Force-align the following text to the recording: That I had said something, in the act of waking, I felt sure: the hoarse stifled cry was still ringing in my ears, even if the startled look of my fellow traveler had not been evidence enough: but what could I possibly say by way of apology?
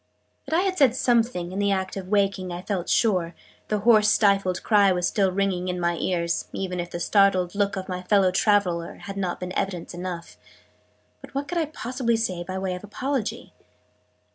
That 0.47 0.55
I 0.57 0.61
had 0.63 0.79
said 0.79 0.95
something, 0.95 1.51
in 1.51 1.59
the 1.59 1.69
act 1.71 1.95
of 1.95 2.07
waking, 2.07 2.51
I 2.51 2.63
felt 2.63 2.89
sure: 2.89 3.35
the 3.67 3.81
hoarse 3.81 4.09
stifled 4.09 4.63
cry 4.63 4.91
was 4.91 5.05
still 5.07 5.31
ringing 5.31 5.67
in 5.67 5.79
my 5.79 5.95
ears, 5.97 6.47
even 6.53 6.79
if 6.79 6.89
the 6.89 6.99
startled 6.99 7.53
look 7.53 7.75
of 7.75 7.87
my 7.87 8.01
fellow 8.01 8.31
traveler 8.31 8.95
had 8.95 9.15
not 9.15 9.39
been 9.39 9.53
evidence 9.55 9.93
enough: 9.93 10.37
but 11.21 11.35
what 11.35 11.47
could 11.47 11.59
I 11.59 11.65
possibly 11.67 12.17
say 12.17 12.43
by 12.43 12.57
way 12.57 12.73
of 12.73 12.83
apology? 12.83 13.53